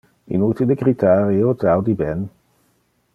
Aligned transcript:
Inutile 0.37 0.77
critar, 0.79 1.13
io 1.41 1.53
te 1.65 1.71
audi 1.75 1.97
ben. 2.03 2.27